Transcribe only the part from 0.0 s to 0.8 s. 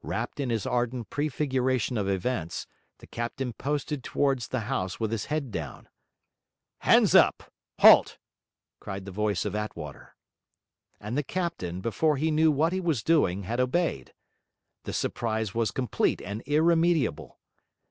Wrapped in his